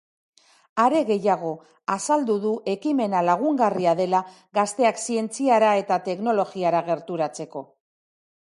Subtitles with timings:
[0.83, 1.49] Are gehiago,
[1.95, 4.23] azaldu du ekimena lagungarria dela
[4.59, 7.65] gazteak zientziara eta teknologiara gerturatzeko.